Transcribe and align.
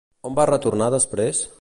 On 0.29 0.37
va 0.39 0.47
retornar 0.51 0.91
després? 0.97 1.45